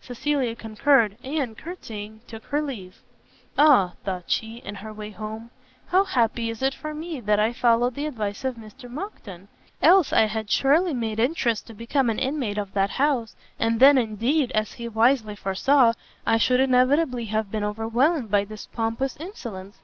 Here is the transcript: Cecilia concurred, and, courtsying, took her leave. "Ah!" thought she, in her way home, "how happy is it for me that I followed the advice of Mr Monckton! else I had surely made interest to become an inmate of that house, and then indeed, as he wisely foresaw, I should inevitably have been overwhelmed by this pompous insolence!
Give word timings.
Cecilia 0.00 0.56
concurred, 0.56 1.16
and, 1.22 1.56
courtsying, 1.56 2.18
took 2.26 2.42
her 2.46 2.60
leave. 2.60 3.00
"Ah!" 3.56 3.92
thought 4.04 4.24
she, 4.26 4.56
in 4.56 4.74
her 4.74 4.92
way 4.92 5.10
home, 5.10 5.52
"how 5.86 6.02
happy 6.02 6.50
is 6.50 6.64
it 6.64 6.74
for 6.74 6.92
me 6.92 7.20
that 7.20 7.38
I 7.38 7.52
followed 7.52 7.94
the 7.94 8.06
advice 8.06 8.44
of 8.44 8.56
Mr 8.56 8.90
Monckton! 8.90 9.46
else 9.80 10.12
I 10.12 10.22
had 10.22 10.50
surely 10.50 10.94
made 10.94 11.20
interest 11.20 11.68
to 11.68 11.74
become 11.74 12.10
an 12.10 12.18
inmate 12.18 12.58
of 12.58 12.72
that 12.74 12.90
house, 12.90 13.36
and 13.56 13.78
then 13.78 13.98
indeed, 13.98 14.50
as 14.50 14.72
he 14.72 14.88
wisely 14.88 15.36
foresaw, 15.36 15.92
I 16.26 16.38
should 16.38 16.58
inevitably 16.58 17.26
have 17.26 17.52
been 17.52 17.62
overwhelmed 17.62 18.32
by 18.32 18.46
this 18.46 18.66
pompous 18.66 19.16
insolence! 19.18 19.78